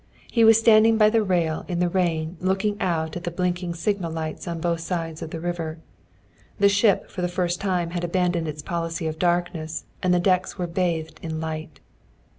He 0.31 0.43
was 0.43 0.57
standing 0.59 0.97
by 0.97 1.11
the 1.11 1.21
rail 1.21 1.63
in 1.67 1.77
the 1.77 1.87
rain 1.87 2.35
looking 2.39 2.75
out 2.81 3.15
at 3.15 3.23
the 3.23 3.29
blinking 3.29 3.75
signal 3.75 4.11
lights 4.11 4.47
on 4.47 4.59
both 4.59 4.79
sides 4.79 5.21
of 5.21 5.29
the 5.29 5.39
river. 5.39 5.77
The 6.57 6.69
ship 6.69 7.11
for 7.11 7.21
the 7.21 7.27
first 7.27 7.61
time 7.61 7.91
had 7.91 8.03
abandoned 8.03 8.47
its 8.47 8.63
policy 8.63 9.05
of 9.05 9.19
darkness 9.19 9.85
and 10.01 10.11
the 10.11 10.19
decks 10.19 10.57
were 10.57 10.65
bathed 10.65 11.19
in 11.21 11.39
light. 11.39 11.81